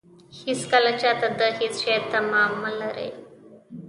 هېڅکله 0.41 0.91
چاته 1.01 1.27
د 1.39 1.41
هېڅ 1.57 1.75
شي 1.83 1.95
تمه 2.11 2.41
مه 2.61 2.71
لرئ. 2.79 3.09